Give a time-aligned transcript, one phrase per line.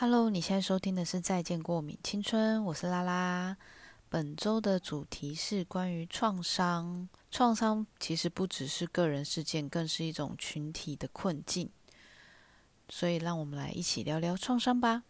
[0.00, 3.56] Hello，你现在收听的是《再见过敏青春》，我是拉拉。
[4.08, 7.08] 本周的主题是关于创伤。
[7.32, 11.68] 创伤其实不只是个人事件，更是一种群体的困境。
[12.88, 15.02] 所以，让我们来一起聊聊创伤吧。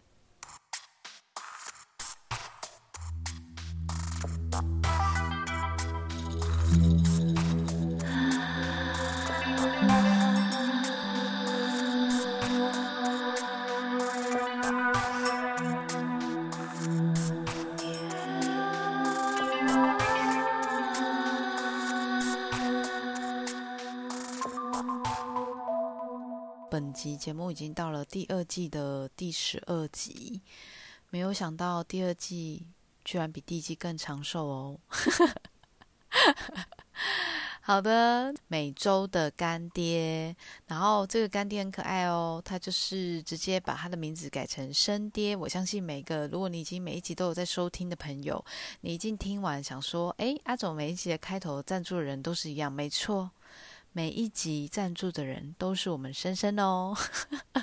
[27.28, 30.40] 节目已经到了第二季的第十二集，
[31.10, 32.66] 没有想到第二季
[33.04, 34.80] 居然比第一季更长寿哦。
[37.60, 40.34] 好的，每周的干爹，
[40.68, 45.36] 然后这个干爹很可爱哦，他就是直接把他的名字改成生爹。
[45.36, 48.42] 我相信每个如果你已经每一集都有在收听的朋友，
[48.80, 53.30] 你已经听完想说，哎，阿总每一集的开头赞助的人都是一样，没错。
[53.98, 56.94] 每一集赞助的人都是我们深深哦，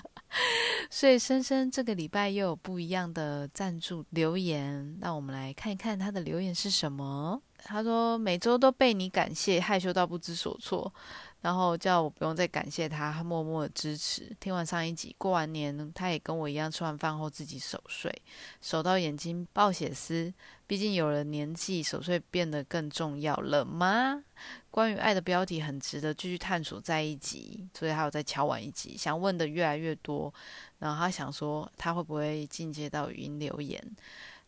[0.91, 7.41] 所以深深这个礼拜又有不一样的赞助留言，让我们来看一看他的留言是什么。
[7.63, 10.93] 他说每周都被你感谢，害羞到不知所措。
[11.39, 14.35] 然后叫我不用再感谢他，他默默的支持。
[14.39, 18.11] 听完上一集，过完年他也跟我一样，吃完饭后自己守岁，
[18.59, 20.33] 守到眼睛爆血丝。
[20.67, 24.23] 毕竟有了年纪，守岁变得更重要了吗？
[24.71, 30.33] 关于爱的标题很值得继续探索在一集，所以还有再敲完一集，想问的越来越多。
[30.79, 33.79] 然后他想说，他会不会进阶到语音留言？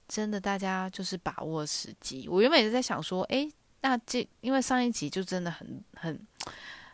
[0.07, 2.27] 真的，大家就是把握时机。
[2.29, 6.19] 我原本也是在想说，诶，那这因为上一集就真的很很。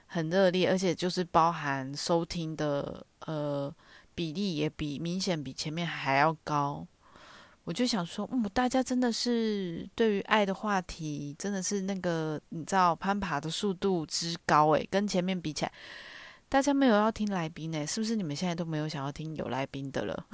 [0.06, 3.74] 很热烈，而且就是包含收听的呃
[4.14, 6.86] 比例也比明显比前面还要高。
[7.66, 15.72] 我就想说，嗯，大家真的是对于爱的话题，真的是那个你知道攀爬的速度之高诶，跟前面比起来，
[16.50, 18.16] 大家没有要听来宾呢，是不是？
[18.16, 20.26] 你们现在都没有想要听有来宾的了？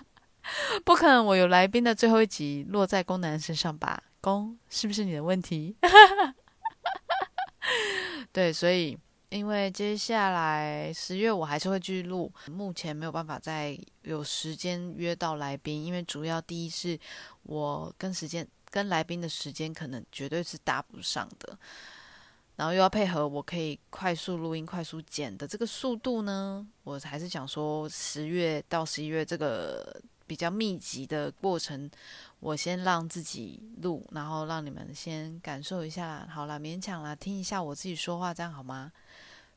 [0.84, 4.02] 不可能，我有来宾的最后一集落在宫男身上吧？
[4.20, 5.74] 宫是不是你的问题？
[8.32, 8.96] 对，所以
[9.30, 16.98] 因为接下来十月我还是会继续录，目前没有办法再有时间约到来宾，因为主要第一是
[17.44, 21.58] 我跟时间跟来宾的时间可能绝对是搭不上的，
[22.56, 30.02] 然后又要配合我可以快速录音、快速剪的这个速度呢，我还是想说十月到十一月这个。
[30.30, 31.90] 比较密集的过程，
[32.38, 36.28] 我先让自己录，然后让你们先感受一下啦。
[36.32, 38.92] 好了，勉强啦，听一下我自己说话，这样好吗？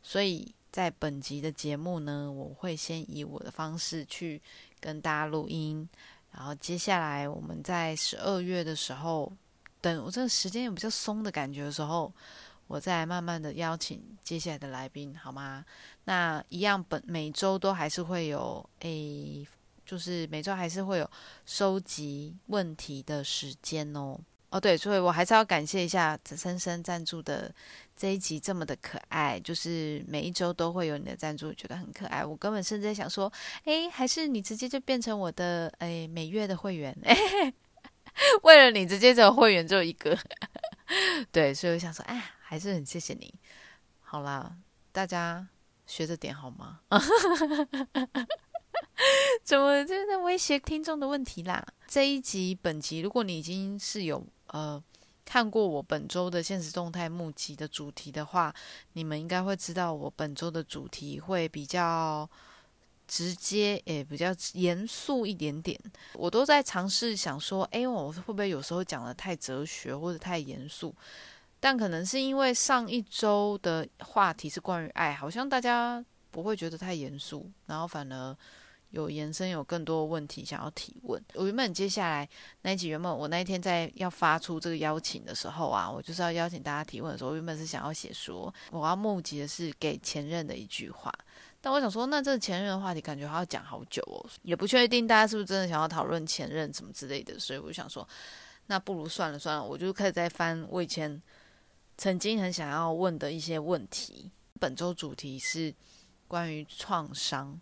[0.03, 4.39] 所以在本集的节目呢，我会先以我的方式去
[4.79, 5.89] 跟大家录音，
[6.31, 9.31] 然后接下来我们在十二月的时候，
[9.81, 12.13] 等我这个时间有比较松的感觉的时候，
[12.67, 15.65] 我再慢慢的邀请接下来的来宾，好吗？
[16.03, 19.47] 那一样本每周都还是会有诶。
[19.85, 21.11] 就是每周还是会有
[21.45, 24.17] 收集问题的时间哦。
[24.49, 27.53] 哦，对，所以我还是要感谢一下深深赞助的
[28.03, 29.39] 这一集这么的可爱。
[29.39, 32.25] 就是每一周都会有你的赞助，觉得很可爱。
[32.25, 33.31] 我根本甚至想说，
[33.63, 36.93] 哎，还是你直接就变成我的哎每月的会员。
[38.43, 40.17] 为了你直接这个会员只有一个，
[41.31, 43.33] 对，所以我想说，哎，还是很谢谢你。
[44.01, 44.53] 好啦，
[44.91, 45.47] 大家
[45.85, 46.81] 学着点好吗？
[49.45, 51.65] 怎么就在威胁听众的问题啦？
[51.87, 54.83] 这一集本集，如果你已经是有呃
[55.25, 58.53] 看过我本周的现实动态募集的主题的话，
[58.93, 62.29] 你们应该会知道我本周的主题会比较
[63.07, 65.79] 直接，也比较严肃一点点。
[66.13, 70.93] 我都在尝试想说，哎，我会不会有时候讲的太哲学或者太严肃？
[71.59, 78.37] 但可能是因为上一周的话题是关于爱，好像大家不会觉得太严肃，然后反而。
[78.93, 81.19] 有延伸，有更多问题想要提问。
[81.33, 82.29] 我原本接下来
[82.61, 91.11] 那一集，原本我那一天在要发出这个邀请的时候啊，我就是要邀请大家提问的时候，原本是想要写说我要募集的是给前任的一句话。
[91.59, 98.07] 但我想说，那这前任的话题感觉还要讲好久哦，也不确定大家是不是真的想要讨论前任什么之类的，所以我就想说，
[98.67, 101.19] 那不如算了算了，我就开始在翻我以前
[101.97, 104.29] 曾经很想要问的一些问题。
[104.59, 105.73] 本周主题是
[106.27, 107.59] 关于创伤。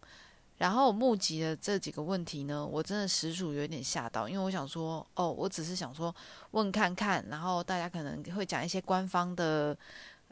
[0.61, 6.15] 然后募集的这几个问题呢，我真的实属有点吓到，因为我想说，哦，我只是想说
[6.51, 9.75] 问看看，然后大家可能会讲一些官方的，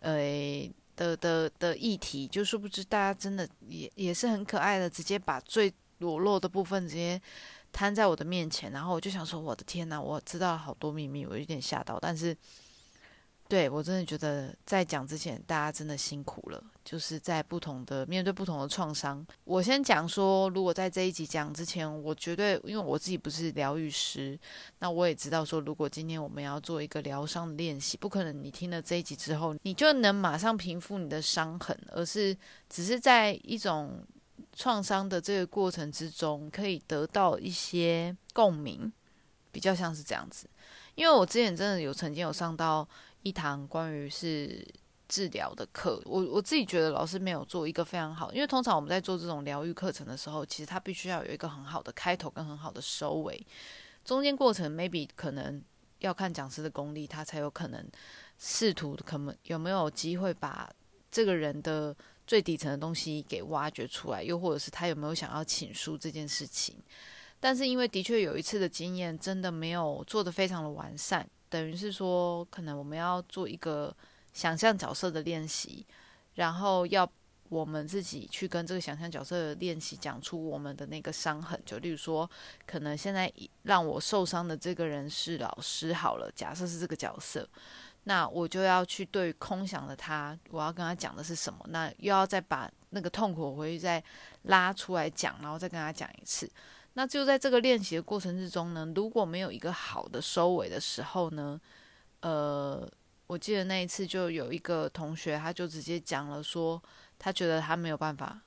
[0.02, 7.20] 呃的的的议题，就殊不知大家真的也也是很可爱的，直接把最裸露的部分直接
[7.72, 12.38] 摊在我的面前，然后我就想说，我的天哪，我知道好多秘密，我有点吓到，但是。
[13.50, 16.64] 对我真的觉得，在讲之前，大家真的辛苦了。
[16.90, 24.36] 就是在不同的面对不同的创伤，我先讲说，如果在这一集讲之前，我绝对因为我自己不是疗愈师，
[24.80, 32.36] 那我也知道说，如果今天我们要做一个疗伤的练习，不可能你听了这一集之后，你就能马上平复你的伤痕，而是
[32.68, 34.04] 只是在一种
[34.54, 38.92] 创伤的这个过程之中，可以得到一些共鸣，
[39.52, 40.50] 比较像是这样子。
[40.96, 42.90] 因为我之前真的有曾经有上到。
[43.22, 44.66] 一堂关于是
[45.10, 53.46] 治疗的课，我我自己觉得老师没有做一个非常好，因为通常我们在做这种疗愈课程的时候，其实他必须要有一个很好的开头跟很好的收尾，
[54.06, 55.62] 中间过程 maybe 可能
[55.98, 57.86] 要看讲师的功力，他才有可能
[58.38, 60.70] 试图可能有没有机会把
[61.12, 61.94] 这个人的
[62.28, 66.76] 最底层的东西给挖掘出来，又或者是他有没有想要倾诉这件事情，
[67.40, 71.28] 但是因为的确有一次的经验，真的没有做的非常的完善。
[71.50, 73.92] 等于是说，可能我们要做一个
[74.34, 75.86] 想象角色的练习，
[76.36, 77.10] 然后要
[77.50, 81.60] 我们自己去跟这个想象角色的练习讲出我们的那个伤痕。
[81.66, 82.30] 就例如说，
[82.66, 83.32] 可能现在
[83.64, 87.48] 让我受伤的这个人是老师，好了，假设是这个角色，
[88.04, 91.60] 那我就要去对空想的他，我要跟他讲的是什么？
[91.70, 94.04] 那又要再把那个痛苦回去再
[94.44, 96.50] 拉出来讲，然后再跟他讲一次。
[96.94, 101.60] 那就在这个练习的过程之中呢，如果没有一个好的收尾的时候呢，
[102.22, 102.88] 呃，
[103.30, 106.82] 我记得那一次就有一个同学，他就直接讲了说，
[107.20, 108.42] 他觉得他没有办法，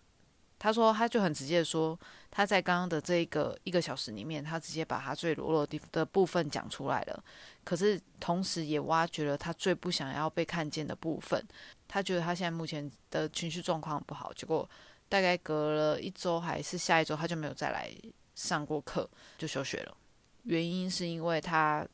[0.58, 1.96] 他说他就很直接的说，
[2.32, 7.24] 他在刚刚的这一个一个小时里面，他直接把他最裸露的的部分讲出来了，
[7.62, 11.40] 可是同时也挖掘了他最不想要被看见的部分，
[11.86, 14.68] 他觉得他现在目前的情绪状况不好，结果
[15.08, 17.88] 大概隔了一周还是下一周，他就没有再来。
[18.34, 19.94] 上过课就休学了，
[20.44, 21.86] 原因是因为他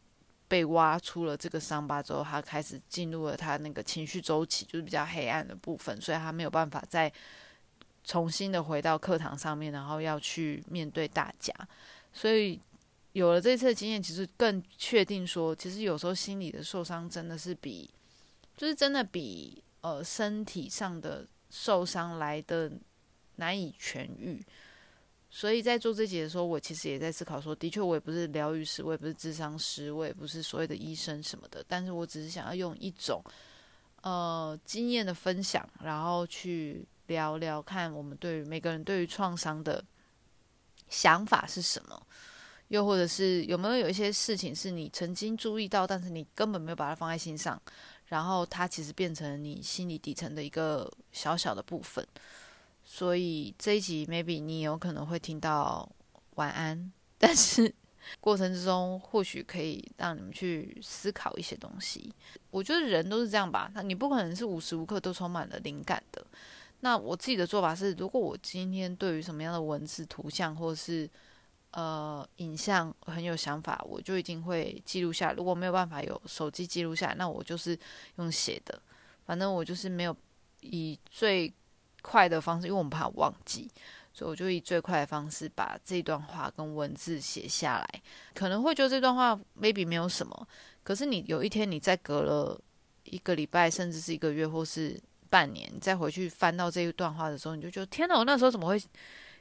[0.49, 7.13] 被挖出了这个伤疤之后，他开始进入了他那个情绪周期，就是比较黑暗的部分，所以他没有办法再
[8.03, 11.55] 重新的回到课堂上面，然后要去面对大家。
[12.13, 12.59] 所以
[13.13, 17.91] 有了这次的经验，其实更确定说，其实有时候心理的受伤真的是比，
[18.57, 22.73] 就是真的比呃身体上的受伤来的
[23.37, 24.43] 难以痊愈。
[25.31, 33.23] 所以在做这节的时候，我其实也在思考说，的确，我也不是疗愈师，我也不是智商师，我也不是所谓的医生什么的，但是我只是想要用一种
[34.01, 39.85] 呃经验的分享，然后去聊聊看我们对于每个人对于创伤的
[40.89, 42.07] 想法是什么，
[42.69, 47.61] 又或者是有没有有一些事情是你曾经注意到，但是你根本没有把它放在心上，
[48.07, 52.07] 然后它其实变成你心理底层的一个小小的部分。
[52.91, 55.87] 所以这一集 maybe 你有可能会听到
[56.37, 57.73] 晚安，但是
[58.19, 62.11] 过程之中或许可以让你们去思考一些东西。
[62.51, 66.27] 我觉得人都是这样吧，那你不可能是无时无刻都充满了灵感的。
[66.81, 71.07] 那我自己的做法是，如果我今天对于什么样的文字、图像或是
[71.73, 75.33] 呃影像很有想法，我就一定会记录下。
[75.33, 77.79] 如果没有办法有手机记录下来，那我就是
[78.17, 78.81] 用写的。
[79.27, 80.17] 反正我就是没有
[80.63, 81.53] 以最。
[82.11, 83.71] 快的方式，因为我们怕忘记，
[84.15, 88.03] 所以我就以最快的方式把这段话跟文字写下来。
[88.35, 90.49] 可能会觉得这段话 maybe 没有什么，
[90.83, 92.59] 可是你有一天你再隔了
[93.05, 94.99] 一个礼拜，甚至是一个月或是
[95.29, 98.83] 半年，再回去翻到这一段话的时候，你就觉得天哪，我那时候怎么会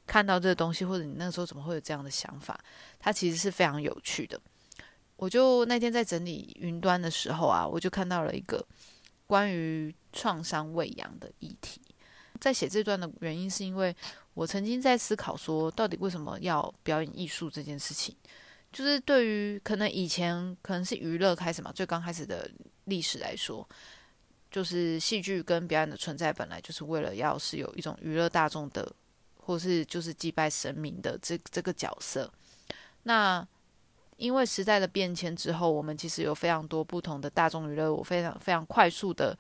[0.06, 2.60] 看到这个东西，或者你那时候怎么会有这样的想法？
[3.00, 4.38] 它其实是非常有趣的。
[5.16, 8.64] 我就那天在整理云端的时候啊，我就看到了一个
[9.26, 11.82] 关于创伤喂养的议题。
[12.40, 13.96] 在写这段的原因，是因为
[14.34, 18.16] 我曾经在思考说，到底为什么要表演艺术这件事情？
[18.72, 22.50] 就是对于可能以前可能是娱乐开始嘛，最刚开始的
[22.84, 23.68] 历史来说，
[24.52, 28.94] 就是戏剧跟表演的存在，本来就是为了要是有一种娱乐大众的，
[29.38, 32.32] 或是就是祭拜神明的这这个角色。
[33.04, 33.48] 那
[34.18, 39.36] 因为时代的变迁之后，我们其实有非常多不同的大众娱乐，我非常非常快速的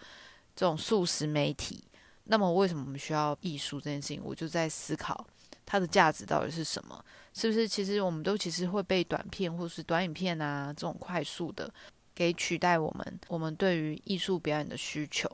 [0.55, 1.83] 这种速食媒体。
[2.29, 4.21] 那么，为什么我们需要艺术这件事情？
[4.23, 5.25] 我就在思考
[5.65, 7.03] 它的价值到底是什么？
[7.33, 11.71] 是不是其实我们都其实会被短片或是短影片啊这种快速的
[12.15, 13.19] 给取代我们？
[13.27, 15.29] 我们对于艺术表演的需求。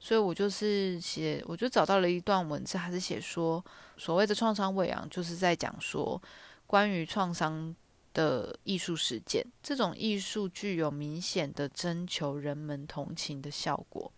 [0.00, 3.64] 所以我就是写，我就找到了一段文字，还是写说，
[3.96, 6.20] 所谓的创伤喂养，就是在讲说
[6.66, 7.72] 关于创伤
[8.12, 9.46] 的艺术实践。
[9.62, 14.10] 这种艺术具有明显的征求人们同情的效果。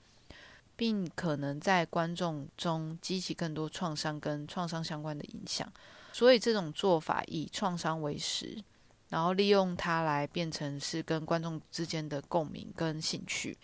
[0.76, 5.70] 并可能在观众中激起更多创伤跟创伤相关的影响。
[6.12, 8.62] 所以这种做法以创伤为食，
[9.08, 13.56] 然后利用它来变成是跟观众之间的共鸣跟兴趣。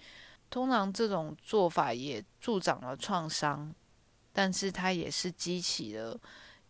[0.48, 3.72] 通常这种做法也助长了创伤，
[4.32, 6.20] 但是它也是激起了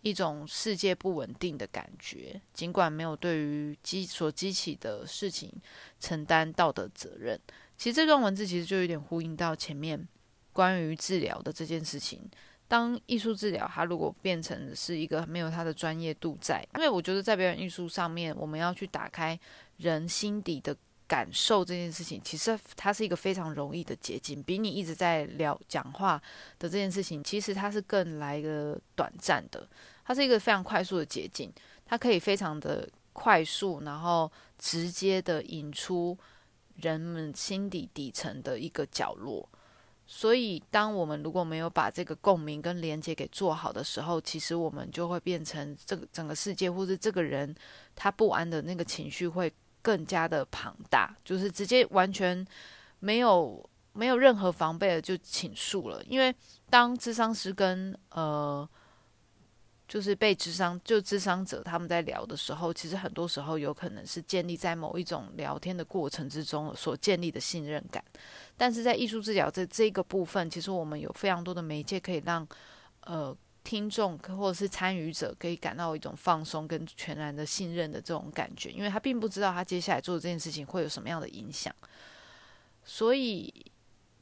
[0.02, 2.38] 一种世界不稳定的感觉。
[2.52, 5.50] 尽管没有对于激所激起的事情
[5.99, 7.40] 承担道德责任，
[7.78, 10.06] 其实这段文字其实就有点呼应到前面
[10.52, 12.21] 关于治疗的这件事情。
[12.69, 19.37] 当艺术治疗，它如果变成是一个没有它的专业度在，因为我觉得在表演艺术上面，我们要去打开
[19.78, 20.76] 人心底的
[21.09, 26.16] 感受这件事情，其实它是一个非常容易的捷径，比你一直在聊讲话
[26.61, 29.69] 的这件事情，其实它是更来个短暂的，
[30.04, 31.52] 它是一个非常快速的捷径，
[31.85, 36.16] 它可以非常的快速，然后直接的引出
[36.76, 39.49] 人们心底底层的一个角落。
[40.12, 47.55] 所以，当我们如果没有把这个共鸣跟连接给做好的时候，其实我们就会变成这个整个世界，或是这个人
[47.95, 52.45] 他不安的那个情绪会更加的庞大，就是直接完全
[52.99, 56.02] 没有没有任何防备的就倾诉了。
[56.09, 56.35] 因为
[56.69, 58.69] 当智商师跟呃。
[59.90, 68.00] 就是被智商就智商者他们在聊的时候，其实很多时候有可能是建立在某一种聊天的过程之中所建立的信任感。
[68.56, 72.47] 但是在艺术治疗这这个部分，其实我们有非常多的媒介可以让
[73.00, 81.75] 呃听众或者是参与者可以感到一种放松跟全然的信任的这种感觉，因为他并不知道他接下来做的这件事情会有什么样的影响。
[82.85, 83.52] 所以，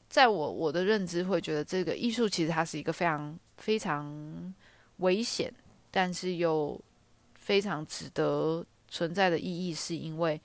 [0.09, 4.51] 在我我的认知会觉得，这个艺术其实它是一个非常非常。
[4.99, 5.53] 危险，
[5.91, 6.79] 但是又
[7.35, 10.39] 非常值得存在的意义，是因为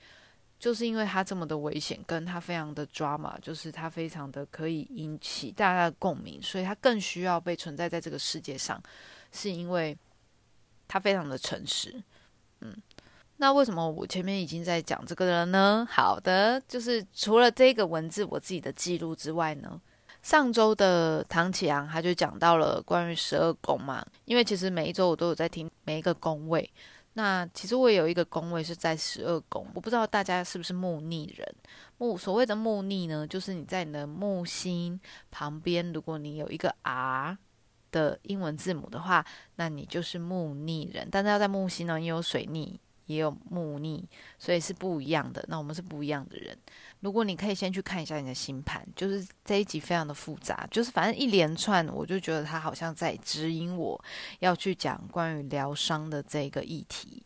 [0.59, 8.81] 就是因为它这么的危险，跟它非常的 drama，就是它非常的可以引起大家的共鸣，所以它更需要被存在在这个世界上，
[9.31, 9.95] 是因为
[10.87, 12.01] 它非常的诚实。
[12.61, 12.75] 嗯，
[13.37, 15.87] 那为什么我前面已经在讲这个了呢？
[15.89, 19.79] 好的，就是除了这个文字我自己的记录之外呢。
[20.25, 26.67] 上周的唐启阳他就讲到了关于十二宫嘛，因为其实每一周我都有在听每一个宫位。
[27.13, 31.47] 那其实我有一个宫位是在十二宫，我不知道大家是不是木逆人。
[31.99, 37.37] 木所谓的木逆呢，就是你在你的木星旁边，如果你有一个 R
[37.91, 39.23] 的英文字母的话，
[39.57, 41.07] 那你就是木逆人。
[41.11, 42.79] 但是要在木星呢，也有水逆。
[43.05, 44.03] 也有木逆，
[44.39, 45.45] 所以是不一样的。
[45.47, 46.57] 那我们是不一样的人。
[47.05, 54.03] 如果你可以先去看一下你的星盘，就是这一集非常的复杂，就是反正一连串，我就觉得他好像在指引我
[54.39, 57.21] 要去讲关于疗伤的这个议题。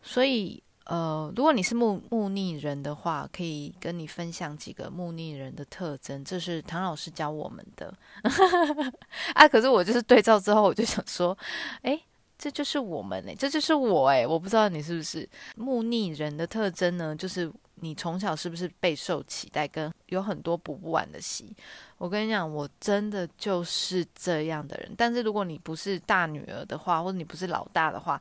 [0.00, 7.92] 所以，呃，如果你是木木逆人的话，可以跟你分享几个木逆人的特征，这是唐老师教我们的。
[9.34, 11.36] 啊，可是我就是对照之后，我就想说，
[11.82, 12.00] 哎。
[12.40, 17.12] 这就是我们哎，这就是我哎，我不知道你是不是木逆人的特征呢？
[17.16, 21.54] 就是你从小是不是备受期待，跟有很多补不完的习。
[21.96, 24.92] 我跟你讲，我真的就是这样的人。
[24.96, 28.20] 但是如果你不是大女儿的话，或者你不是老大的话，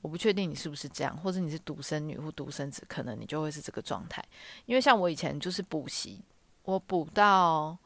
[0.00, 4.24] 我不确定你是不是这样，或者你是独生女或独生子，可能你就会是这个状态。
[4.66, 6.20] 因为像我以前就是补习，
[6.64, 7.76] 我补到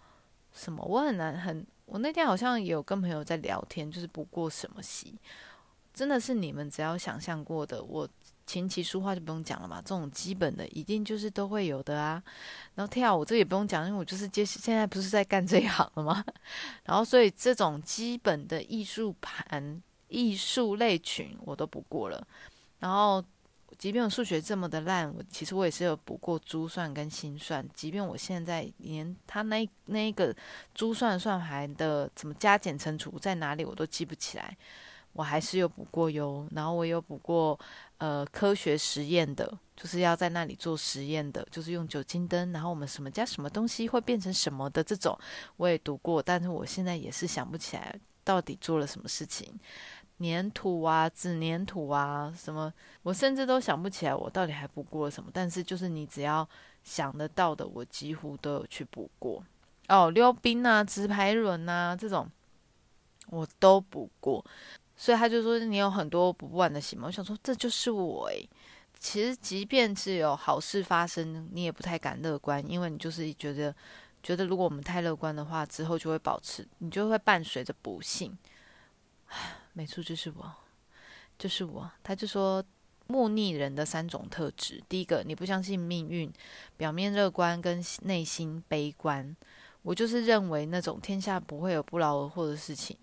[0.52, 1.66] 什么，我很难很。
[1.86, 5.14] 我那天好像也有跟朋友在聊天，就是补过什么习。
[5.94, 8.08] 真的是你们只要想象过的，我
[8.46, 12.22] 琴棋书画就不用讲了嘛，这种基本的一定就是都会有的啊。
[12.76, 16.24] 然后跳舞这也不用讲，因为我就是接现在不是在干这一行了吗？
[16.84, 22.26] 然后所以这种基本的艺术盘、艺术类群我都补过了。
[22.78, 23.22] 然后
[23.76, 27.66] 即便我数学这么的烂，我其实我也是有补过珠算跟心算。
[27.74, 30.34] 即便我现在连他那那个
[30.72, 34.56] 珠算算盘的怎么加减乘除在哪里我都记不起来。
[35.12, 37.58] 我还是有补过哟，然后我有补过，
[37.98, 45.18] 呃，科学实验的，就是要在那里做实验的，就是用酒精灯，然后我们什么加什么东西会变成什么的这种，
[45.56, 49.58] 我也读过，但是我现在也是想不起来到底做了什么事情，
[50.18, 52.70] 粘土啊，纸粘土啊，什么，
[53.02, 56.46] 我甚至都想不起来我到底还补过什么，但是就是你只要
[56.84, 59.42] 想得到的，我几乎都有去补过，
[59.88, 62.30] 哦，溜冰啊，直排轮啊，这种
[63.28, 64.44] 我都补过。
[64.96, 68.48] 所以他就说你有很多补不完的习嘛，我想说这就是我诶。
[68.98, 73.72] 其实即便是有好事发生，你也不太敢乐观，因为你就是觉得
[74.22, 78.36] 觉得如果我们太乐观的话，之后就会保持，你就会伴随着不幸。
[79.74, 80.50] 没错，就是我，
[81.38, 81.90] 就是我。
[82.02, 82.64] 他就说
[83.06, 86.32] 木逆人的三种特质：第一个，你不相信命运，
[86.78, 89.36] 表面乐观跟内心悲观。
[89.82, 92.96] 我就是认为那种天下不会有不劳而获的事情，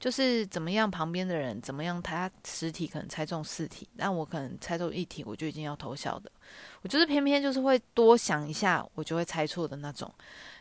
[0.00, 6.30] 就是怎么样旁边的人怎么样，他十题可能猜中四题，那我可能猜中一题我就已经要偷笑的。
[6.82, 10.10] 我就是偏偏就是会多想一下，我就会猜错的那种。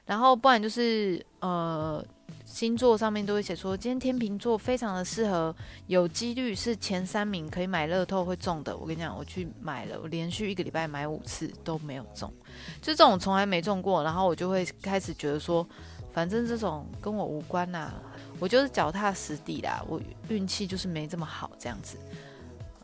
[0.06, 2.03] 然后不然就是呃，
[2.46, 5.53] 星座上面都会写说，今天天秤座非常的适合，
[5.88, 8.75] 有几率是前三名可以买乐透会中的。
[8.75, 12.34] 我跟你讲，我去买了，我连续一个礼拜买五次都没有中，
[12.82, 14.01] 就这种从来没中过。
[14.01, 15.67] 然后我就会开始觉得说，
[16.13, 17.94] 反正这种跟我无关呐，
[18.39, 21.98] 我就是脚踏实地啦，我运气就是没这么好这样子。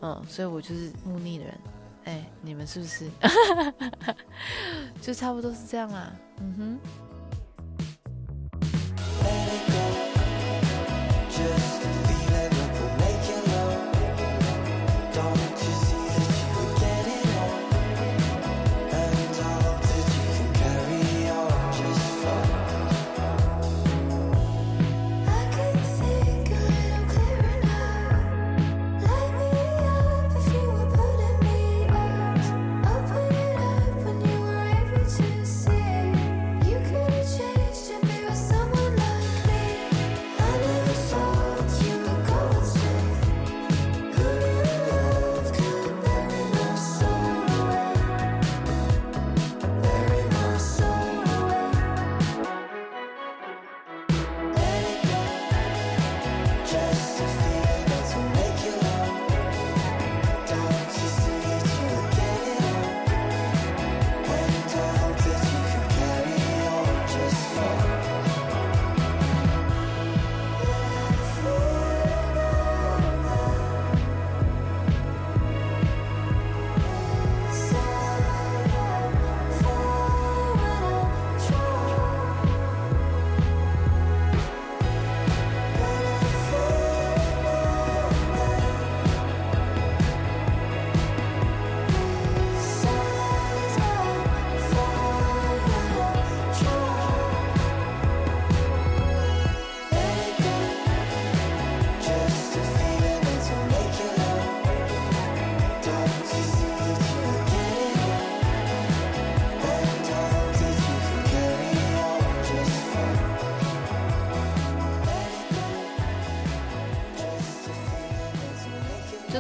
[0.02, 1.60] 嗯，所以我就是木逆的人。
[2.06, 3.10] 哎，你们是不是？
[5.02, 6.12] 就差不多是这样啊。
[6.40, 6.80] 嗯哼。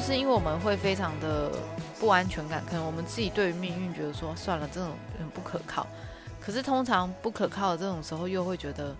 [0.05, 1.49] 是因为我们会非常的
[1.97, 5.87] 不安全感，可能我们自己对于命运觉得说算了，这种人不可靠。
[6.41, 8.93] 可是通常不可靠的这种时候，又会觉得，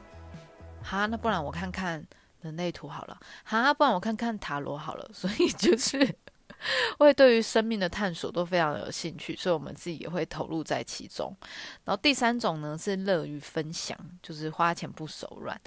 [0.82, 2.02] 哈，那不然我看看
[2.40, 5.10] 人类图好了，哈，不然我看看塔罗好了。
[5.14, 6.00] 所以就是
[6.98, 11.36] 会对于生命的探索都非常有兴趣，所以我们自己也会投入在其中。
[11.84, 15.60] 然后第三种呢是乐于分享，就是花钱不手软。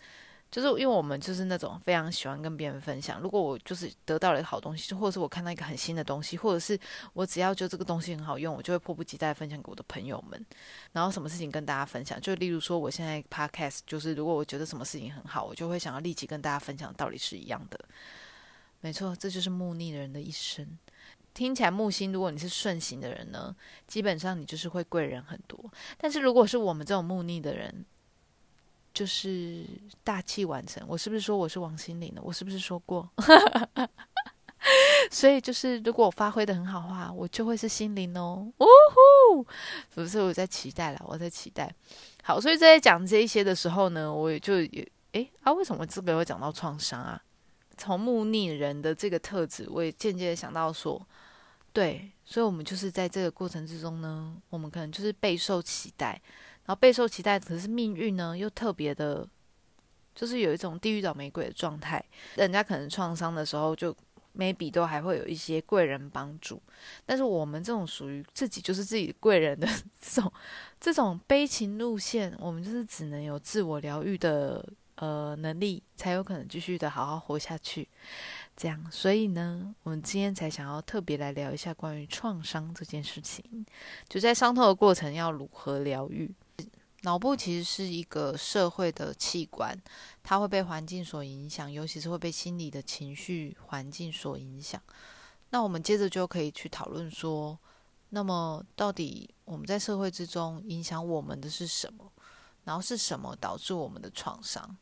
[0.50, 3.20] 就是因为我们就是那种非常喜欢跟别人分享。
[3.20, 6.78] 如果我就是得到了一个好东西，或者是我看到一个很新的东西，或者是
[7.12, 10.46] 我只要就这个东西很好用，我就会迫不及待分享给我的朋友们。
[10.92, 17.78] 然后什么事情跟大家分享，就例如说我现在 podcast，就是如果我觉得什么事情很好，我就会想要立即跟大家分享，道理是一样的。
[18.80, 20.66] 没错，这就是木逆的人的一生。
[21.35, 23.54] 听起来木星，如果你是顺行的人呢，
[23.87, 25.70] 基本上你就是会贵人很多。
[25.98, 27.85] 但是如果是我们这种木逆的人，
[28.96, 29.62] 就是
[30.02, 32.20] 大器晚成，我是不是说我是王心凌呢？
[32.24, 33.06] 我是不是说过？
[35.12, 38.50] 所以就是，如果我发挥的很好的话，我就会是心灵哦。
[38.56, 39.46] 呜呼！
[39.94, 41.70] 不是我在期待了，我在期待。
[42.22, 47.22] 好，所以在讲这一些的时候呢，我也就也诶啊，为什么这个会讲到创伤啊？
[47.76, 51.06] 从木逆人的这个特质，我也间接的想到说，
[51.70, 56.18] 对，所以我们就是在这个过程之中呢，我们可能就是备受期待。
[56.66, 59.26] 然后备受期待，可是命运呢又特别的，
[60.14, 62.05] 就是有一种地狱倒霉鬼的状态。
[62.35, 63.96] 人家可能创伤的时候，就
[64.37, 66.61] maybe 都还会有一些贵人帮助，
[67.07, 69.66] 但是我们这种属于自己就是自己贵人的
[70.00, 70.33] 这种
[70.79, 74.62] 这种悲情路线，我们就是只能有自我疗愈的
[74.96, 77.88] 呃能力，才有可能继续的好好活下去。
[78.57, 83.64] 这样，所以呢，我们今天才想要特别来聊一下关于创伤这件事情，
[84.09, 86.31] 就在伤痛的过程要如何疗愈。
[87.07, 89.81] 脑部其实是一个社会的器官，
[90.25, 94.83] 它会被环境所影响，尤其是会被心理的情绪环境所影响。
[95.51, 97.57] 那我们接着就可以去讨论说，
[98.09, 102.11] 那么到底我们在社会之中影响我们的是什么？
[102.64, 104.77] 然后是什么导致我们的创伤？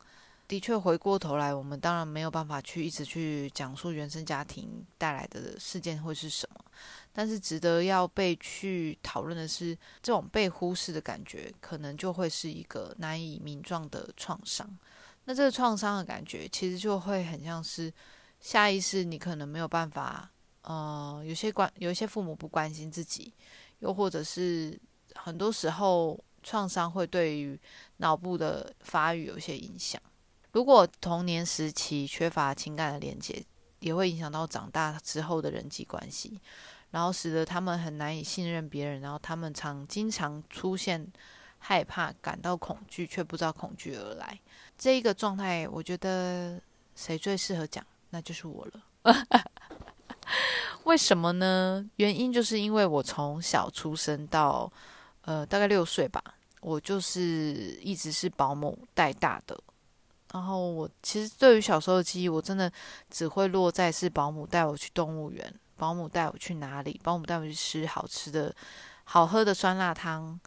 [0.47, 6.63] 的确，回过头来，我们当然没有办法去一直去讲述原生家庭带来的事件会是什么。
[7.11, 14.69] 但是，值得要被去讨论的是，这种被忽视的感觉，可能就会是一个难以名状的创伤。
[15.23, 17.91] 那这个创伤的感觉，其实就会很像是
[18.39, 20.29] 下意识，你可能没有办法。
[20.61, 23.31] 呃，有些关有一些父母不关心自己，
[23.79, 24.75] 又或者是
[25.13, 27.59] 很多时候创伤会对于
[27.97, 30.01] 脑部的发育有一些影响。
[30.55, 33.43] 如果童年时期缺乏情感的连接，
[33.81, 36.39] 也会影响到长大之后的人际关系，
[36.91, 41.05] 然后使得他们很难以信任别人，然后他们常经常出现
[41.59, 44.39] 害怕、感到恐惧，却不知道恐惧而来。
[44.77, 46.57] 这一个状态，我觉得
[46.95, 48.81] 谁最适合讲，那就是我了。
[50.85, 51.85] 为什么呢？
[51.97, 54.71] 原因就是因为我从小出生到
[55.23, 56.23] 呃大概六岁吧，
[56.61, 59.59] 我就是一直是保姆带大的。
[60.35, 62.69] 然后我其实对于小时候的记忆，我真的
[63.09, 68.53] 只会落在是保姆带我去动物园，保姆带我去哪里，保姆带我去吃好吃的、
[69.05, 70.37] 好喝的酸辣汤。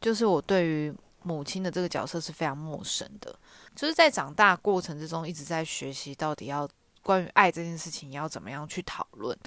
[0.00, 0.92] 就是我对于
[1.22, 3.32] 母亲的这个角色是非常陌生的。
[3.76, 6.68] 就是在长大过程之中，一直在学习到底要
[7.04, 9.38] 关于爱这件事情要怎么样去讨论。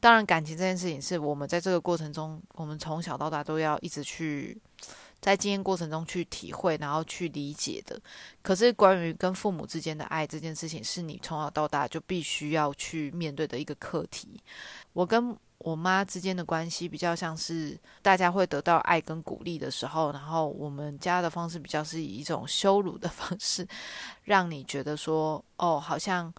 [0.00, 4.58] 当然，感情这件事情是我们在这个过程中，我们从小到大都要一直去。
[5.24, 7.98] 在经验过程中去体会，然后去理解的。
[8.42, 14.38] 可是关于跟父母之间的爱这件事情，是你从小到大就必须要去面对的一个课题。
[14.92, 23.66] 我跟我妈之间的关系比较像是大家会得到爱跟鼓励的时候，然后我们家的方式比较是以一种羞辱的 方式，
[24.24, 26.30] 让你觉得说，哦，好像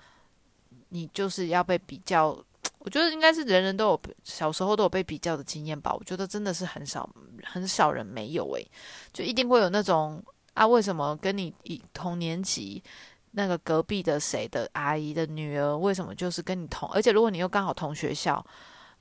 [0.89, 2.39] 你就是要被比较。
[2.85, 5.91] 我觉得应该是人人都有小时候都有被比较的经验吧。
[5.91, 7.09] 我觉得真的是很少
[7.43, 8.71] 很少人没有诶，
[9.11, 12.83] 就一定会有那种啊，为什么跟你一同年级
[13.31, 16.87] 那个隔壁的谁的阿姨的女儿，为什么就是跟你同？
[16.89, 18.45] 而且如果你又刚好同学校，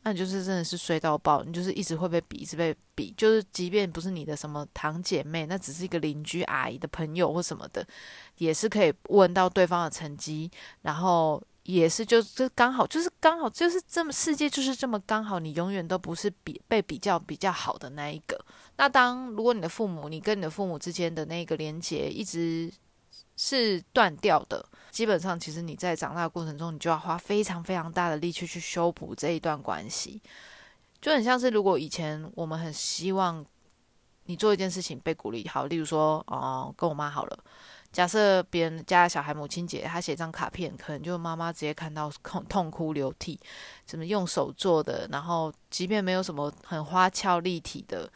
[0.03, 3.13] 那你就是真的是衰到爆，你就是一直会被比，一直被比。
[3.19, 7.87] 就是即便不是你的什么堂姐妹，那只是一个邻居阿姨的朋友或什么的，
[8.39, 11.43] 也是可以问到对方的成绩，然后。
[11.65, 18.39] 也是，就就刚好，就是刚好，就是这么世界就是这么刚好，你永远都不是比被比较比较好的那一个。
[18.77, 22.71] 那当如果你的父母，你跟你的父母之间的那个连接一直
[23.37, 30.21] 是断掉的，基本上其实你在长大过程中，你就要花非常非常大的力气去修补这一段关系。
[31.01, 33.45] 就很像是如果以前我们很希望
[34.27, 37.39] 你做一件事情被鼓励，好，例如说，哦，跟我妈好了。
[37.95, 43.39] 假设别人家小孩母亲节，他写张卡片，可能就妈妈直接看到痛痛哭流涕，
[43.87, 48.11] 什么用手做的，然后即便没有什么很花俏立体的，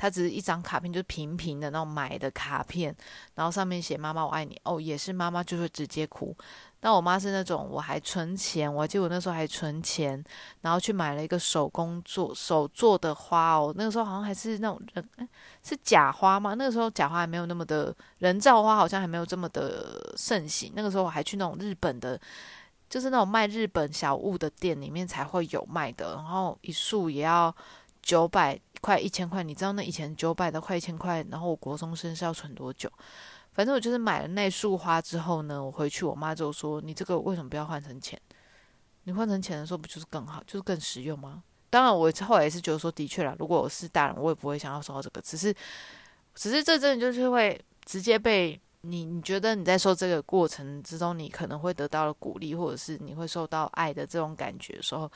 [0.00, 2.96] 它只是一张卡片，就是平平的那种买的卡片，
[3.34, 6.34] 然后上面写妈妈我爱你，哦，也是妈妈就会直接哭。
[6.80, 10.24] 那我妈是那种，我还存钱，我记得我那时候还存钱，
[10.62, 13.74] 然后去买了一个手工做手做的花哦。
[13.76, 15.28] 那个时候好像还是那种人，
[15.62, 16.54] 是假花吗？
[16.54, 20.72] 那个时候假花还没有那么的人造花，好像还没有这么的盛行。
[20.74, 22.18] 那个时候我还去那种日本的，
[22.88, 26.14] 就是那种卖日本小物的店里面才会有卖的。
[26.14, 27.54] 然后一束也要
[28.02, 32.90] 九百块、一千块，你知道那以前九百的快一千块，然后我国中生是要存多久？
[33.52, 38.18] 反正我就是买了那束花之后呢，我回去我妈就说：“你这个为什么不要换成钱？
[39.04, 45.20] 你换成钱的时候不就是更好，就是更实用吗？”当然，我后来也是觉得说，的确啦，如果我是大人，我也不会想要收到这个。
[45.20, 45.54] 只是，
[46.34, 55.10] 只是这真的就是会直接被你，你觉得你在说这个过程之中，你可能会得到了鼓励，或者是你会受到爱的这种感觉的时候，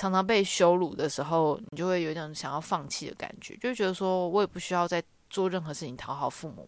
[0.00, 6.66] 常常被羞辱的时候，你就会有一种想要放弃的感觉，就觉得说我也不需要再做任何事情讨好父母。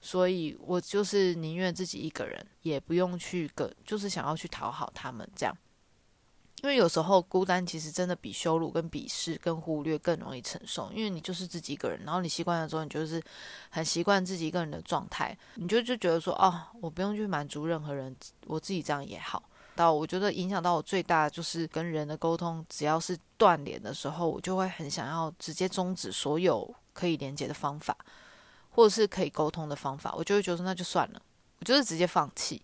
[0.00, 5.52] 所以我就是宁愿自己一个人，也不用去跟，就是想要去讨好他们这样。
[6.62, 10.88] 因为有时候孤单其实真的比羞辱、跟鄙视、跟忽略更容易承受。
[10.92, 13.20] 因为你就是自己一个人，然后你习惯了之后，你就是
[13.70, 18.14] 很习惯自己一个人的状态，你就就觉得说，哦，我不用去满足任何人，
[18.46, 19.42] 我自己这样也好。
[19.74, 27.96] 到我觉得影响到我最大就是跟人的沟通，只要是断联的时候，我就会很想要直接终止所有可以连接的方法。
[28.74, 31.20] 或者是可以沟通的方法，我就会觉得那就算了，
[31.60, 32.62] 我就是直接放弃，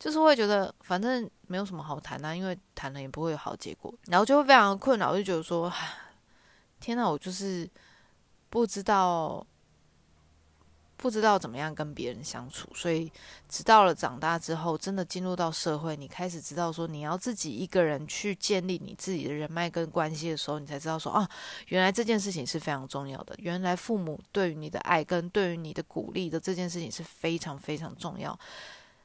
[0.00, 5.72] 就是会觉得反正没有什么好谈啊，因为谈了也不会有好结果，然后就会非常困扰，我就觉得说，
[6.80, 7.70] 天哪，我就是
[8.50, 9.46] 不知道
[11.04, 13.12] 不知道怎么样跟别人相处，所以
[13.46, 21.28] 直到了长大之后，真的进入到社会，你开始知道说你要自己一个人去建立你自己的人脉跟关系的时候，你才知道说啊，
[21.68, 23.34] 原来这件事情是非常重要的。
[23.36, 28.34] 原来父母对于你的爱跟对于你的鼓励的这件事情是非常非常重要。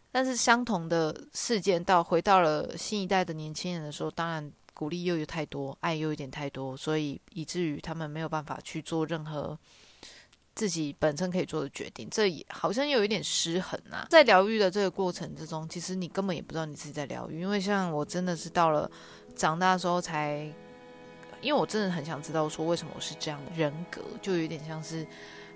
[0.10, 9.60] 但是相同的事件到回到了新一代的年轻人的时候，当然鼓励又有太多，爱又有点太多，所以以至于他们没有办法去做任何。
[10.56, 14.08] 自己本身可以做的决定，这也好像有一点失衡啊。
[14.10, 18.90] 在疗愈的这个过程之中，其实你根本也不知道你自己在疗愈，因为像我真的是到了
[19.36, 20.52] 长大的时候才，
[21.42, 25.06] 因为我真的很想知道说为什么我是这样的人格，就有点像是。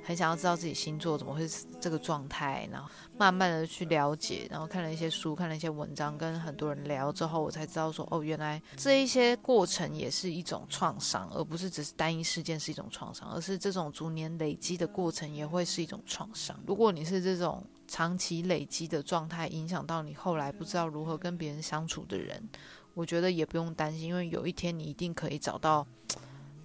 [0.03, 16.59] 很想要知道自己星座怎么会是这个状态，然后慢慢的去了解，然后看了一些书，看了一些文章，跟很多人聊之后，我才知道说，哦，原来这一些过程也是一种创伤，而不是只是单一事件是一种创伤，而是这种逐年累积的过程也会是一种创伤。
[16.67, 22.49] 如果你是这种长期累积的状态，影响到你后来不知道如何跟别人相处的人，
[22.93, 25.87] 我觉得也不用担心，因为有一天你一定可以找到。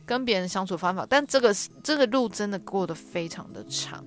[0.08, 4.02] 跟别人相处方法，但这个这个路真的过得非常的长。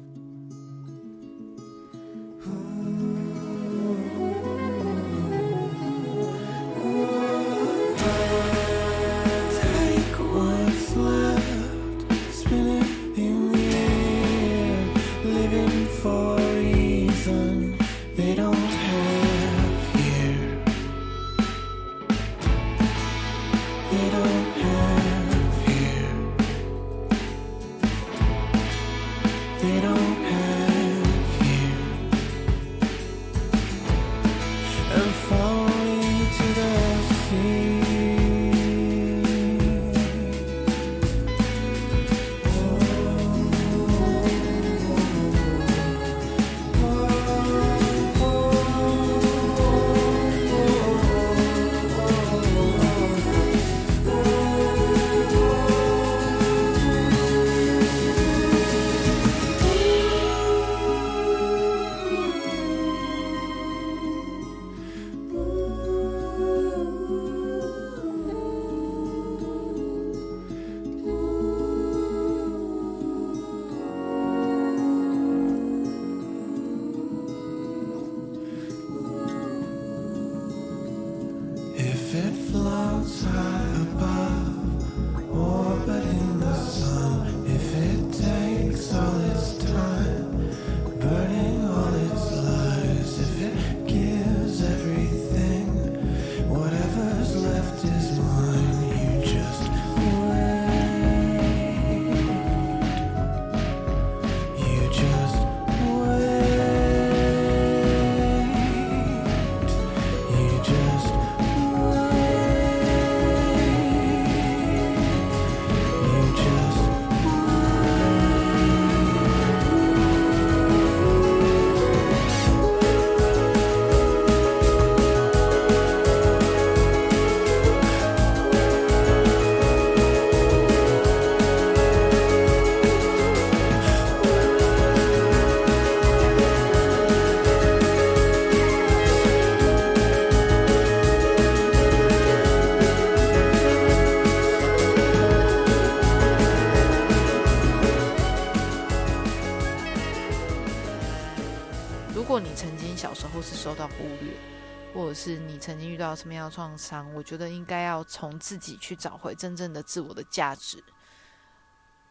[155.23, 157.13] 是你曾经遇到什么样的创伤？
[157.13, 160.83] 我觉得应该要从自己去找回真正的自我的价值，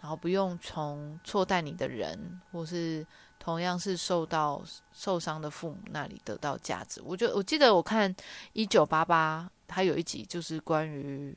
[0.01, 3.05] 然后不用从错待你的人，或是
[3.41, 7.03] 同样是受到受伤的父母那里得到价值。
[7.05, 8.15] 我觉得我记得我看
[8.53, 11.37] 一九八八，它有一集就是关于，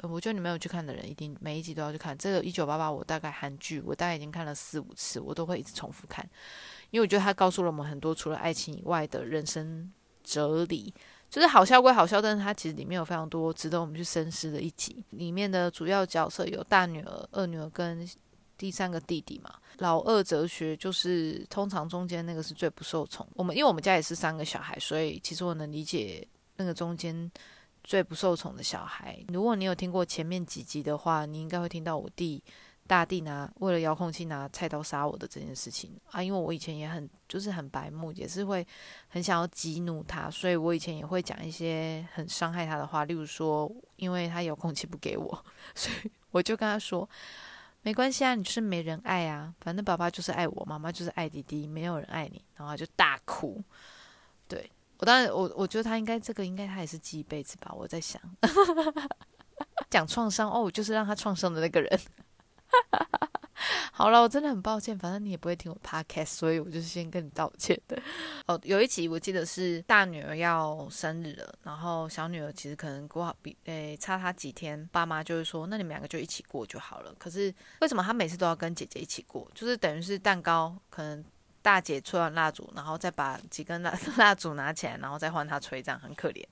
[0.00, 2.16] 呃，我觉得你没有去看的人，一定每一集都要去看。
[2.16, 6.24] 这个一九八八，我大概韩剧，我大概已经看了四五次，我都会一直重复看，
[6.90, 9.92] 因为我觉得它告诉了我们很多除了爱情以外的人生。
[10.28, 10.92] 哲理
[11.30, 15.02] 就是好笑归好笑，但是它其实里面有非常多值得我们去深思的一集。
[15.10, 18.08] 里面的主要角色有大女儿、二女儿跟
[18.56, 19.54] 第三个弟弟嘛。
[19.78, 23.26] 老二哲学就是通常中间那个是最不受宠。
[23.34, 27.30] 我们因为我们家也是三个小孩，所以其实我能理解那个中间
[27.84, 29.18] 最不受宠的小孩。
[29.28, 32.42] 如果你有听过前面几集的话，你应该会听到我弟。
[32.88, 38.66] 大地拿为了遥控器拿菜刀杀我的这件事情啊，因为我以前也很就是很白目，也是会
[39.08, 45.44] 很想要激怒他，所以我以前也会讲一些很伤害他的话，例如说，因为他遥控器不给我，
[45.76, 47.06] 所以我就跟他说，
[47.82, 53.62] 没关系啊，你是没人爱啊，反正爸爸就是爱我，妈妈就是爱弟弟，没有人爱你，然后他就大哭。
[54.48, 57.70] 对我当然，我我觉得他应该这个应该他也是记一辈子吧。
[57.76, 58.18] 我在想，
[59.90, 62.00] 讲创伤哦，就是让他创伤的那个人。
[62.90, 63.30] 哈
[63.92, 68.00] 好了，我真的很抱歉，反正你也不会听我 podcast，所以我就先跟你道歉的。
[68.46, 77.12] 哦，有一集我记得是大女儿要生日了，然后小女儿其实可能过好比诶差她几天，爸妈就会说，那你们两个就一起过就好了。
[77.18, 79.50] 可是为什么她每次都要跟姐姐一起过？
[79.52, 81.24] 就是等于是蛋糕，可能
[81.60, 86.44] 大姐吹完蜡烛，然后再把几根蜡蜡烛拿起来，然后再换她吹，这样很可怜。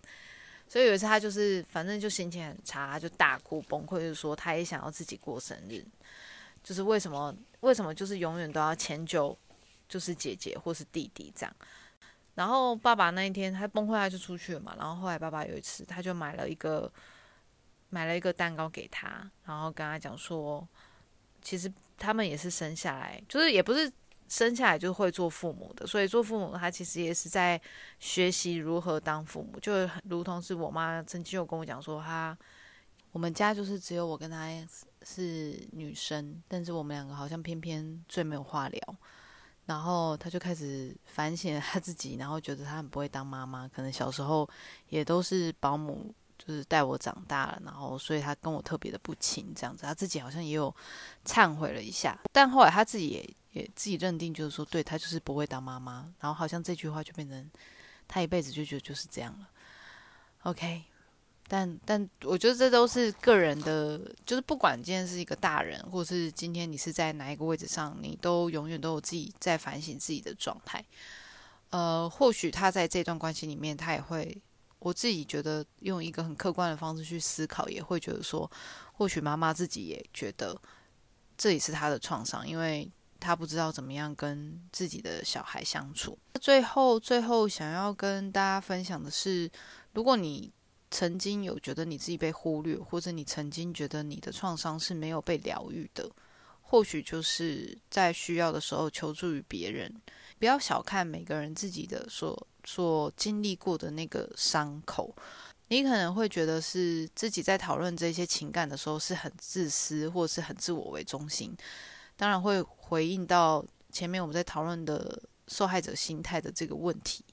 [0.68, 5.86] 所以有一次她就是反正就心情很差，就大哭崩溃，就说她也想要自己过生日。
[6.66, 7.32] 就是为什么？
[7.60, 9.38] 为什么就是永远都要迁就，
[9.88, 11.56] 就是姐姐或是弟弟这样？
[12.34, 14.74] 然后爸爸那一天他崩溃，他就出去了嘛。
[14.76, 16.92] 然后后来爸爸有一次，他就买了一个
[17.88, 20.66] 买了一个蛋糕给他，然后跟他讲说，
[21.40, 23.88] 其实他们也是生下来，就是也不是
[24.28, 27.60] 生下来就会做父母的，所以做父母他其实也是在
[28.00, 29.60] 学习如何当父母。
[29.60, 32.36] 就如同是我妈曾经有跟我讲说，他
[33.12, 34.48] 我们家就是只有我跟他。
[35.06, 38.96] 是女生，但是我们两个好像偏偏最没有话聊。
[39.66, 44.48] 然后他就开始反省他自己，然后觉得他很不会当妈妈，可能小时候
[44.88, 49.82] 也都是保姆，就是带我长大了，然后所以他跟我特别的不亲，这样子。
[49.82, 50.72] 他自己好像也有
[51.24, 56.12] 忏悔了一下，但后来他自己也也自己认定，就是说，对他就是不会当妈妈。
[56.20, 57.50] 然后好像这句话就变成
[58.06, 59.48] 他一辈子就觉得就是这样了。
[60.42, 60.84] OK。
[61.48, 70.84] 但但我觉得这都是个人的，就是不管今天是一个大人，或者是今天你是在哪一个位置上，你都永远都有自己在反省自己的状态。
[71.70, 74.36] 呃，或许他在这段关系里面，他也会，
[74.80, 78.50] 我自己觉得用一个很客观的方式去思考，也会觉得说，
[78.92, 80.60] 或许妈妈自己也觉得
[81.38, 86.18] 这也是他的创伤，因为他不知道怎么样跟自己的小孩相处。
[86.40, 89.48] 最后，最后想要跟大家分享的是，
[89.92, 90.52] 如果你。
[90.90, 96.08] 曾经有觉得你自己被忽略，或者你曾经觉得你的创伤是没有被疗愈的，
[96.62, 99.92] 或许就是在需要的时候求助于别人。
[100.38, 105.14] 不要小看每个人自己的所所经历过的那个伤口。
[105.68, 111.52] 你可能会觉得是自己在讨论这些情感的时候是很自私，或是很自我为中心，
[112.16, 117.24] 当然会回应到前面我们在讨论的受害者心态的这个问题。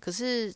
[0.00, 0.54] 可是。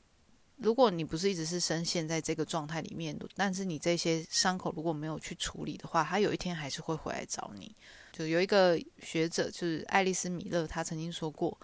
[0.62, 7.74] 如果你不是一直是深陷在这个状态里面，但是你这些伤口如果没有去处理的话，他有一天还是会回来找你。
[8.12, 11.58] 就有一个学者，就是爱丽丝·米勒，她曾经说过：“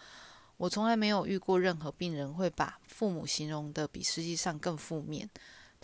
[0.57, 5.29] 我从来没有遇过任何病人会把父母形容的比实际上更负面。”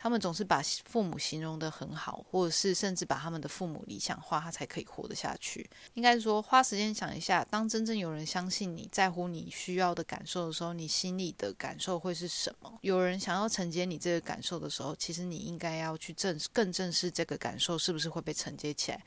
[0.02, 5.64] 他们总是把父母形容的很好，或者是甚至把他们的父母理想化，他才可以活得下去。
[5.94, 12.78] 应该说，花时间想一下，当真正有人相信你在乎你需要的感受的时候，你心里的感受会是什么？
[12.80, 19.00] 有人想要承接你这个感受的时候，其实你应该要去正更正视这个感受是不是会被承接起来。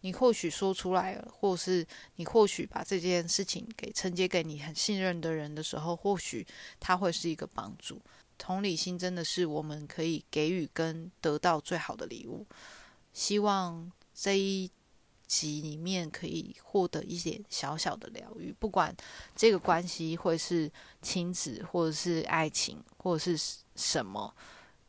[0.00, 6.46] 你或许说出来了，或是你或许把这件事情给承接给你很信任的人的时候，或许
[6.80, 8.00] 他会是一个帮助。
[8.38, 12.46] 同理心真的是我们可以给予跟得到最好的礼物。
[13.12, 14.70] 希望这一
[15.26, 18.96] 集里面可以获得一点小小的疗愈，不管
[19.36, 20.70] 这个关系会是
[21.02, 24.32] 亲子，或者是爱情，或者是什么，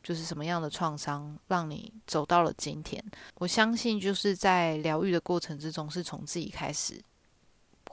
[0.02, 3.04] 就是什么样的创伤让你走到了今天。
[3.34, 7.02] 我相信就是在疗愈的过程之中，是从自己开始。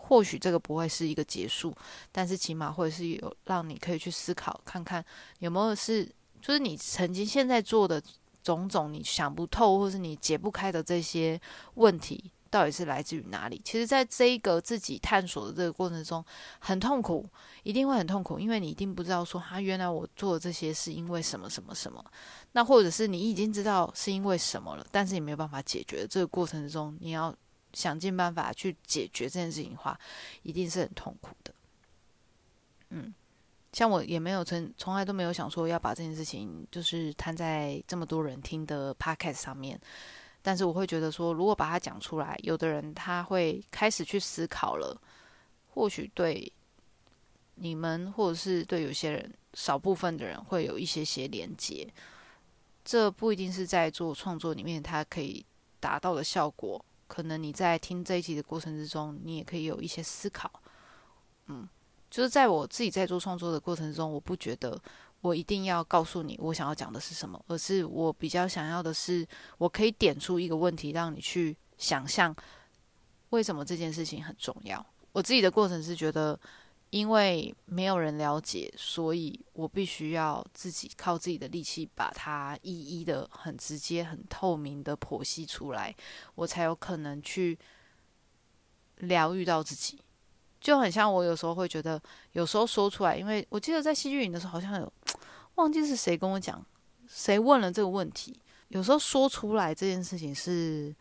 [0.08, 1.76] 或许这个不会是一个结束，
[2.12, 5.04] 但是起码会是有让你可以去思考，看看
[5.40, 6.06] 有没有是，
[6.42, 8.02] 就是你曾经现在做的
[8.42, 11.40] 种种你想不透，或是你解不开的这些
[11.74, 13.62] 问题，到底是来自于哪里？
[13.66, 16.24] 其实，在这一个自己探索的这个过程中，
[16.60, 17.28] 很痛苦，
[17.64, 22.02] 一定会很痛苦，因为你一定不知道说，啊，原来我做的这些是因为什么什么什么，
[22.54, 27.36] 那或者是你已经知道是因为什么了，但是你没有办法解决这个过程中，你要。
[27.78, 30.00] 想尽办法去解决这件事情的话，
[30.42, 31.54] 一定是很痛苦的。
[32.90, 33.14] 嗯，
[33.72, 39.80] 像我也没有从从来都没有想说要把这件事情就是摊在这么多人听的 podcast 上面，
[40.42, 45.00] 但是我会觉得说，如果把它讲出来，有的人他会开始去思考了，
[45.68, 46.52] 或许对
[47.54, 51.88] 你们或者是对有些人少部分的人会有一些些连接，
[52.84, 55.46] 这不一定是在做创作里面它可以
[55.80, 56.84] 达到的效果。
[57.08, 60.52] 可能你在听这一集的过程之中，你也可以有一些思考。
[61.48, 61.68] 嗯，
[62.12, 64.80] 就是在我自己在做创作的过程中，我不觉得
[65.22, 69.26] 我一定要告诉你我想要讲的是什么，而是我比较想要的是，
[69.58, 72.36] 我可以点出一个问题，让你去想象
[73.30, 74.86] 为什么这件事情很重要？
[75.14, 76.40] 我自己的过程是觉得，
[76.90, 85.94] 因为没有人了解，所以我必须要自己靠自己的力气把它一一的很直接、很透明的剖析出来，
[86.36, 87.58] 我才有可能去
[88.98, 90.00] 疗愈到自己。
[90.60, 94.94] 就很像我有时候会觉得，有时候说出来，因为我记得在戏剧营的时候，好像有
[95.56, 96.66] 忘记是谁跟我讲，
[97.08, 98.42] 谁问了这个问题。
[98.70, 100.94] 有时候说出来这件事情是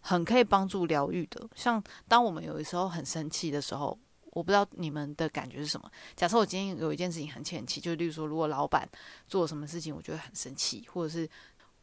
[0.00, 1.48] 很可以帮助疗愈的。
[1.54, 3.96] 像当我们有的时候很生气的时候，
[4.34, 5.90] 我不知道你们的感觉是什么。
[6.14, 8.86] 假设我今天有一件事情很欠气，就例如说，如果老板
[9.26, 11.26] 做什么事情，我觉得很生气，或者是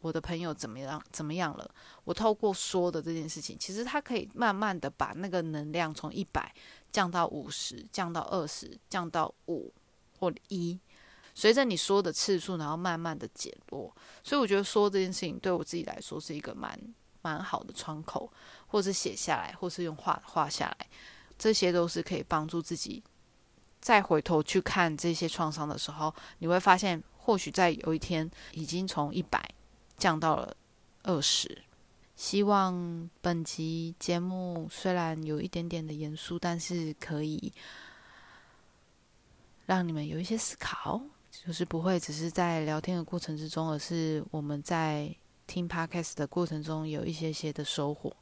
[0.02, 1.74] 我的朋友怎么样怎么样了，
[2.04, 6.54] 我透过说的这件事情，其实它可以慢慢的把那个能量从一百
[6.92, 9.74] 降到五十，降到二十，降到五
[10.20, 10.80] 或一。
[11.34, 16.78] 随着你说的次数，然后慢慢的减弱，所以我觉得说这件事情对我自己来说是一个蛮
[17.22, 18.30] 蛮好的窗口，
[18.68, 20.88] 或是写下来，或是用画画下来，
[21.42, 23.02] 这些都是可以帮助自己
[23.80, 29.44] 再回头去看这些创伤的时候，你会发现，或许在有一天已经从一百
[29.98, 30.56] 降到了
[31.02, 31.64] 二十。
[32.16, 37.52] 希望本集节目虽然有一点点的严肃，但是可以
[39.66, 41.02] 让你们有一些思考。
[41.32, 45.10] 就是不会只是在聊天的过程之中，而是我们在
[45.48, 48.16] 听 podcast 的过程中有一些些的收获。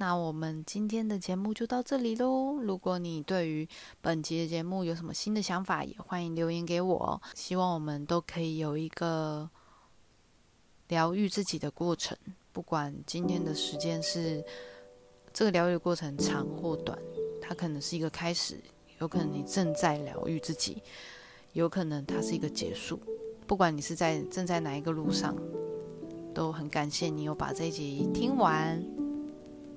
[0.00, 2.54] 那我们今天的节目就到这里喽。
[2.54, 3.68] 如果你对于
[4.00, 7.20] 本集的节目有什么新的想法，也欢迎留言给我。
[7.34, 9.46] 希望我们都可以有一个
[10.88, 12.16] 疗愈自己的过程，
[12.50, 14.42] 不管今天的时间是
[15.34, 16.98] 这个疗愈过程长或短，
[17.38, 18.58] 它可能是一个开始，
[19.00, 20.82] 有可能你正在疗愈自己。
[21.52, 22.98] 有可能它是一个结束，
[23.46, 25.36] 不管你是在正在哪一个路上，
[26.32, 28.82] 都很感谢你有把这一集听完，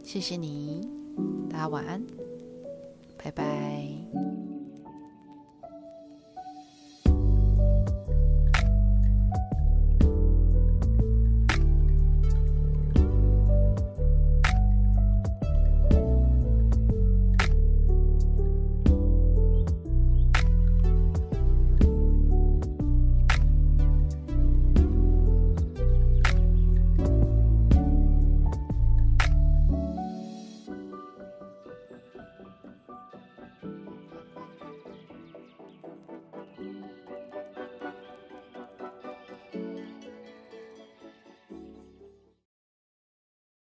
[0.03, 0.87] 谢谢你，
[1.49, 2.05] 大家晚安，
[3.17, 4.32] 拜拜。